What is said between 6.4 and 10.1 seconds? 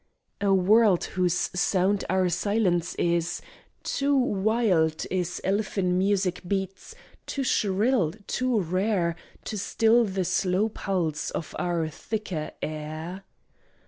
beats, too shrill, too rare, To stir